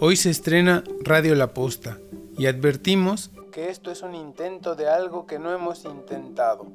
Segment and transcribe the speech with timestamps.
[0.00, 1.98] Hoy se estrena Radio La Posta
[2.38, 6.68] y advertimos que esto es un intento de algo que no hemos intentado.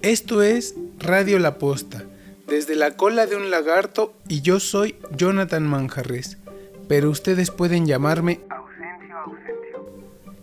[0.00, 2.02] Esto es Radio La Posta,
[2.46, 6.38] desde la cola de un lagarto y yo soy Jonathan Manjarres,
[6.88, 9.86] pero ustedes pueden llamarme Ausencio Ausencio.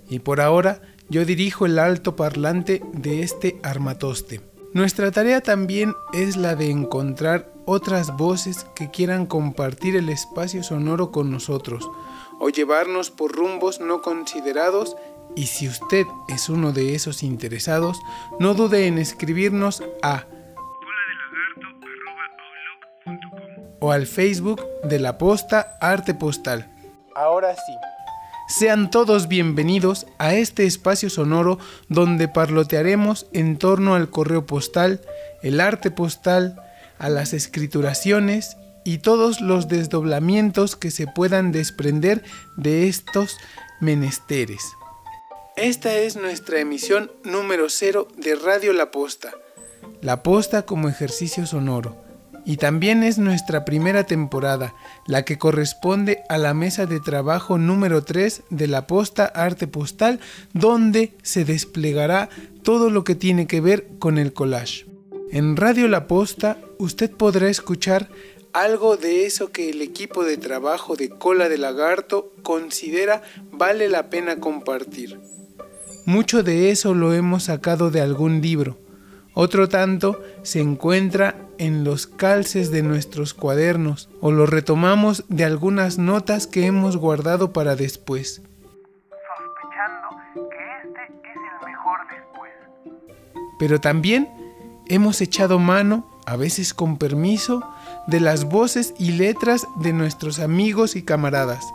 [0.07, 4.41] Y por ahora yo dirijo el alto parlante de este armatoste.
[4.73, 11.11] Nuestra tarea también es la de encontrar otras voces que quieran compartir el espacio sonoro
[11.11, 11.87] con nosotros
[12.39, 14.97] o llevarnos por rumbos no considerados
[15.35, 18.01] y si usted es uno de esos interesados,
[18.39, 20.25] no dude en escribirnos a
[23.79, 26.73] o al Facebook de la Posta Arte Postal.
[27.15, 27.73] Ahora sí.
[28.47, 35.01] Sean todos bienvenidos a este espacio sonoro donde parlotearemos en torno al correo postal,
[35.43, 36.59] el arte postal,
[36.99, 42.23] a las escrituraciones y todos los desdoblamientos que se puedan desprender
[42.57, 43.37] de estos
[43.81, 44.61] menesteres.
[45.55, 49.31] Esta es nuestra emisión número cero de Radio La Posta.
[50.01, 52.09] La Posta como ejercicio sonoro
[52.45, 54.73] y también es nuestra primera temporada,
[55.05, 60.19] la que corresponde a la mesa de trabajo número 3 de la Posta Arte Postal,
[60.53, 62.29] donde se desplegará
[62.63, 64.88] todo lo que tiene que ver con el collage.
[65.31, 68.09] En Radio La Posta usted podrá escuchar
[68.51, 73.21] algo de eso que el equipo de trabajo de Cola de Lagarto considera
[73.51, 75.19] vale la pena compartir.
[76.05, 78.79] Mucho de eso lo hemos sacado de algún libro,
[79.35, 85.99] otro tanto se encuentra en los calces de nuestros cuadernos o lo retomamos de algunas
[85.99, 88.41] notas que hemos guardado para después.
[89.37, 92.51] Sospechando que este es el mejor después.
[93.59, 94.38] Pero también
[94.89, 97.63] hemos echado mano, a veces con permiso,
[98.07, 101.65] de las voces y letras de nuestros amigos y camaradas.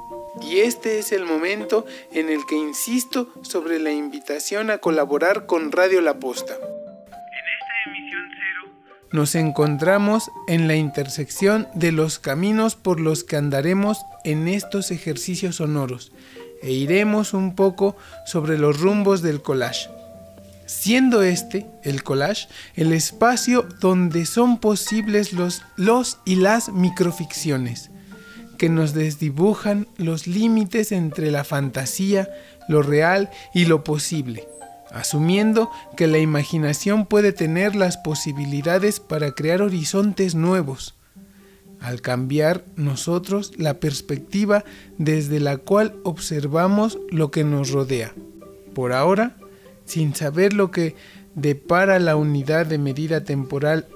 [0.43, 5.71] Y este es el momento en el que insisto sobre la invitación a colaborar con
[5.73, 6.55] Radio La Posta
[9.15, 15.55] nos encontramos en la intersección de los caminos por los que andaremos en estos ejercicios
[15.57, 16.11] sonoros
[16.63, 19.89] e iremos un poco sobre los rumbos del collage.
[20.67, 27.91] Siendo este, el collage, el espacio donde son posibles los, los y las microficciones,
[28.59, 32.29] que nos desdibujan los límites entre la fantasía,
[32.69, 34.49] lo real y lo posible
[34.95, 40.95] asumiendo que la imaginación puede tener las posibilidades para crear horizontes nuevos,
[41.81, 44.65] al cambiar nosotros la perspectiva
[44.97, 48.15] desde la cual observamos lo que nos rodea.
[48.73, 49.37] Por ahora,
[49.85, 50.95] sin saber lo que
[51.35, 53.87] depara la unidad de medida temporal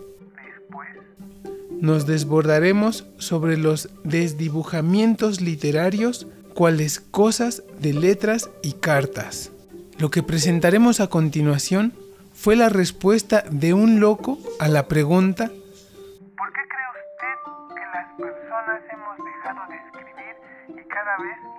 [1.80, 9.52] nos desbordaremos sobre los desdibujamientos literarios cuales cosas de letras y cartas.
[9.98, 11.92] Lo que presentaremos a continuación
[12.34, 18.08] fue la respuesta de un loco a la pregunta ¿Por qué cree usted que las
[18.16, 20.36] personas hemos dejado de escribir
[20.68, 21.57] y cada vez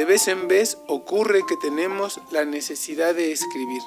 [0.00, 3.82] De vez en vez ocurre que tenemos la necesidad de escribir.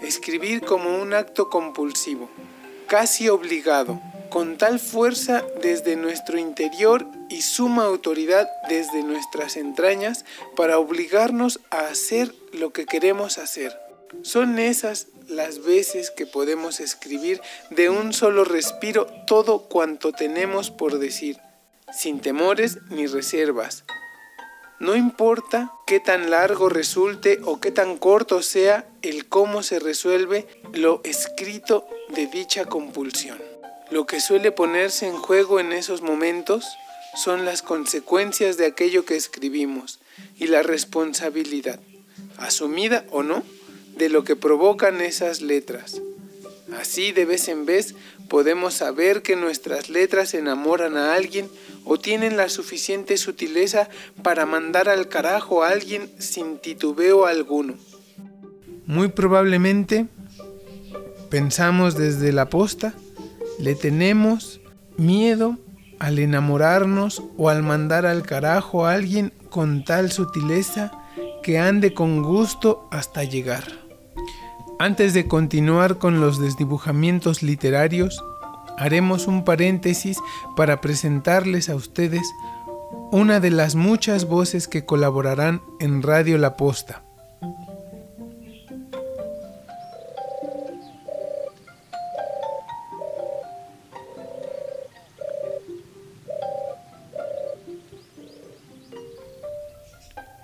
[0.00, 2.28] Escribir como un acto compulsivo,
[2.88, 10.24] casi obligado con tal fuerza desde nuestro interior y suma autoridad desde nuestras entrañas
[10.56, 13.78] para obligarnos a hacer lo que queremos hacer.
[14.22, 17.40] Son esas las veces que podemos escribir
[17.70, 21.38] de un solo respiro todo cuanto tenemos por decir,
[21.92, 23.84] sin temores ni reservas.
[24.82, 30.48] No importa qué tan largo resulte o qué tan corto sea el cómo se resuelve
[30.72, 33.38] lo escrito de dicha compulsión.
[33.92, 36.66] Lo que suele ponerse en juego en esos momentos
[37.14, 40.00] son las consecuencias de aquello que escribimos
[40.36, 41.78] y la responsabilidad,
[42.36, 43.44] asumida o no,
[43.96, 46.02] de lo que provocan esas letras.
[46.76, 47.94] Así de vez en vez
[48.32, 51.50] podemos saber que nuestras letras enamoran a alguien
[51.84, 53.90] o tienen la suficiente sutileza
[54.22, 57.74] para mandar al carajo a alguien sin titubeo alguno.
[58.86, 60.06] Muy probablemente
[61.28, 62.94] pensamos desde la posta
[63.58, 64.62] le tenemos
[64.96, 65.58] miedo
[65.98, 70.90] al enamorarnos o al mandar al carajo a alguien con tal sutileza
[71.42, 73.91] que ande con gusto hasta llegar.
[74.78, 78.22] Antes de continuar con los desdibujamientos literarios,
[78.78, 80.18] haremos un paréntesis
[80.56, 82.22] para presentarles a ustedes
[83.12, 87.02] una de las muchas voces que colaborarán en Radio La Posta.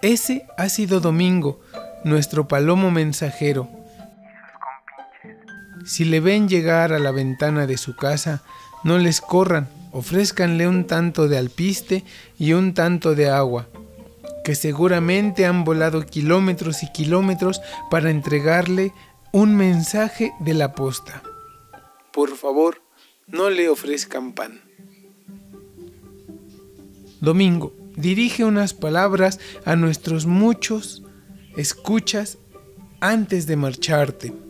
[0.00, 1.60] Ese ha sido Domingo,
[2.04, 3.77] nuestro palomo mensajero
[5.88, 8.42] si le ven llegar a la ventana de su casa,
[8.84, 12.04] no les corran, ofrézcanle un tanto de alpiste
[12.38, 13.68] y un tanto de agua,
[14.44, 18.92] que seguramente han volado kilómetros y kilómetros para entregarle
[19.32, 21.22] un mensaje de la posta.
[22.12, 22.82] Por favor,
[23.26, 24.60] no le ofrezcan pan.
[27.22, 31.02] Domingo, dirige unas palabras a nuestros muchos
[31.56, 32.36] escuchas
[33.00, 34.47] antes de marcharte.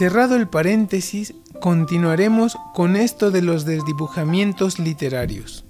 [0.00, 5.66] Cerrado el paréntesis, continuaremos con esto de los desdibujamientos literarios.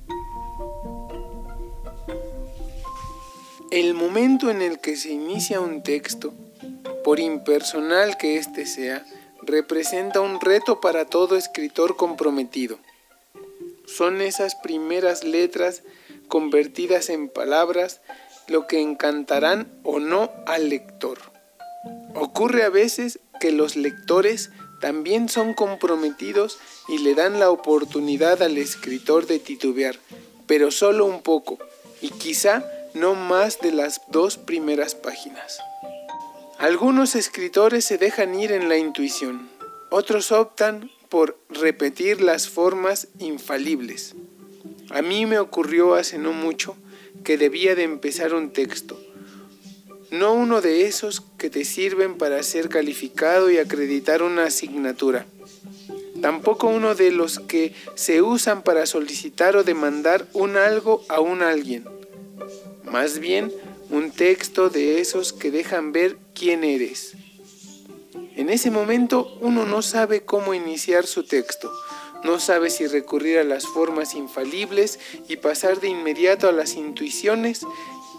[3.73, 6.33] El momento en el que se inicia un texto,
[7.03, 9.05] por impersonal que éste sea,
[9.43, 12.79] representa un reto para todo escritor comprometido.
[13.85, 15.83] Son esas primeras letras
[16.29, 18.01] convertidas en palabras
[18.47, 21.19] lo que encantarán o no al lector.
[22.15, 24.51] Ocurre a veces que los lectores
[24.81, 26.59] también son comprometidos
[26.89, 29.99] y le dan la oportunidad al escritor de titubear,
[30.47, 31.59] pero solo un poco,
[32.01, 32.65] y quizá
[32.95, 35.61] no más de las dos primeras páginas.
[36.59, 39.49] Algunos escritores se dejan ir en la intuición,
[39.91, 44.15] otros optan por repetir las formas infalibles.
[44.91, 46.77] A mí me ocurrió hace no mucho
[47.25, 48.99] que debía de empezar un texto,
[50.11, 55.27] no uno de esos que te sirven para ser calificado y acreditar una asignatura.
[56.21, 61.43] Tampoco uno de los que se usan para solicitar o demandar un algo a un
[61.43, 61.85] alguien.
[62.85, 63.53] Más bien,
[63.89, 67.15] un texto de esos que dejan ver quién eres.
[68.37, 71.73] En ese momento uno no sabe cómo iniciar su texto,
[72.25, 74.99] no sabe si recurrir a las formas infalibles
[75.29, 77.65] y pasar de inmediato a las intuiciones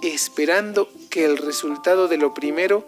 [0.01, 2.85] esperando que el resultado de lo primero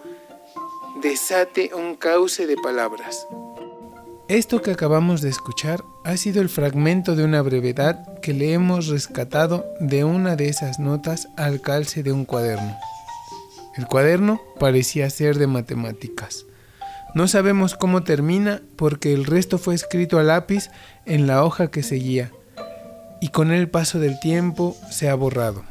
[1.01, 3.27] desate un cauce de palabras.
[4.29, 8.87] Esto que acabamos de escuchar ha sido el fragmento de una brevedad que le hemos
[8.87, 12.77] rescatado de una de esas notas al calce de un cuaderno.
[13.75, 16.45] El cuaderno parecía ser de matemáticas.
[17.15, 20.69] No sabemos cómo termina porque el resto fue escrito a lápiz
[21.05, 22.31] en la hoja que seguía
[23.19, 25.63] y con el paso del tiempo se ha borrado.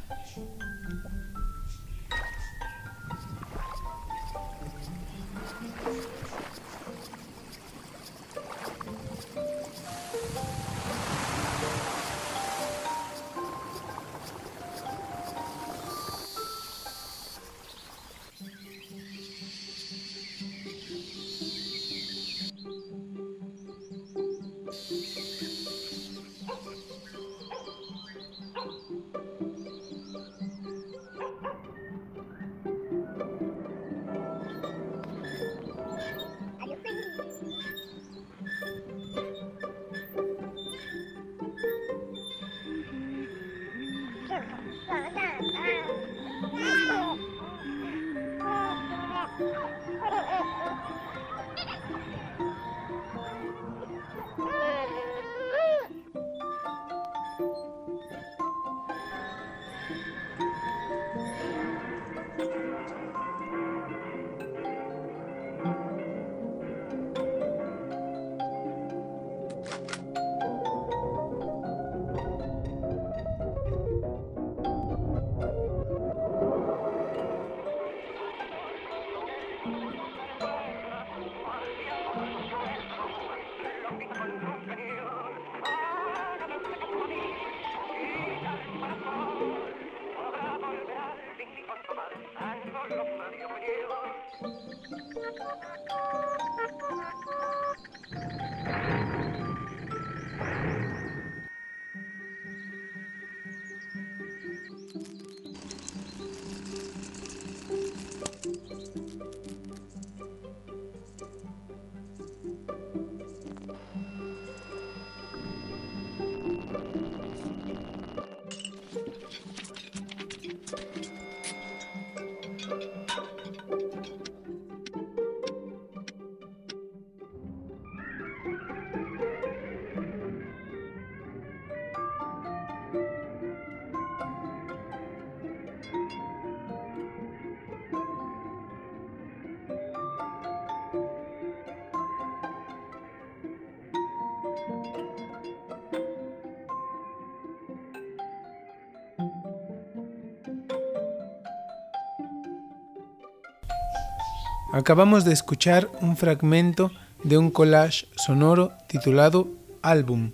[154.73, 156.91] Acabamos de escuchar un fragmento
[157.23, 159.49] de un collage sonoro titulado
[159.83, 160.33] Álbum.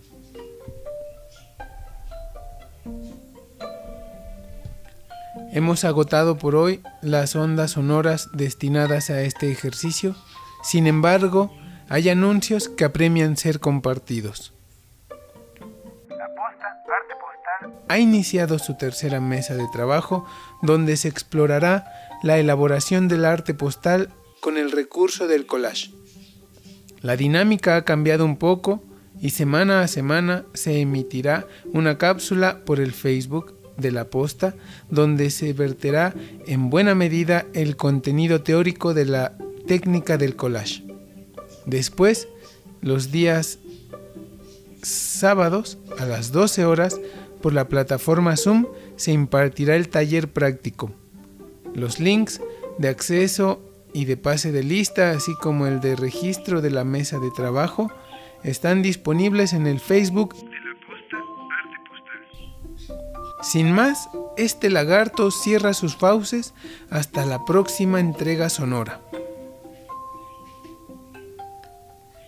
[5.52, 10.14] Hemos agotado por hoy las ondas sonoras destinadas a este ejercicio,
[10.62, 11.52] sin embargo,
[11.88, 14.52] hay anuncios que apremian ser compartidos.
[17.88, 20.26] ha iniciado su tercera mesa de trabajo
[20.62, 21.90] donde se explorará
[22.22, 25.90] la elaboración del arte postal con el recurso del collage.
[27.00, 28.82] La dinámica ha cambiado un poco
[29.20, 34.54] y semana a semana se emitirá una cápsula por el Facebook de la posta
[34.90, 36.14] donde se verterá
[36.46, 40.84] en buena medida el contenido teórico de la técnica del collage.
[41.66, 42.28] Después,
[42.80, 43.58] los días
[44.82, 47.00] sábados a las 12 horas
[47.40, 48.66] por la plataforma Zoom
[48.96, 50.90] se impartirá el taller práctico.
[51.74, 52.40] Los links
[52.78, 53.60] de acceso
[53.98, 57.90] y de pase de lista, así como el de registro de la mesa de trabajo,
[58.44, 61.16] están disponibles en el Facebook de la Posta
[61.58, 61.76] Arte
[62.86, 63.42] Postal.
[63.42, 66.54] Sin más, este lagarto cierra sus fauces
[66.90, 69.00] hasta la próxima entrega sonora.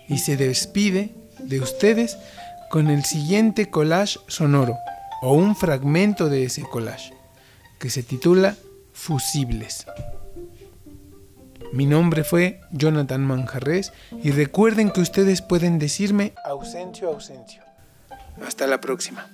[0.09, 2.19] Y se despide de ustedes
[2.69, 4.77] con el siguiente collage sonoro
[5.23, 7.15] o un fragmento de ese collage,
[7.79, 8.57] que se titula
[8.93, 9.87] Fusibles.
[11.73, 17.63] Mi nombre fue Jonathan Manjarres y recuerden que ustedes pueden decirme ausencio, ausencio.
[18.45, 19.29] Hasta la próxima.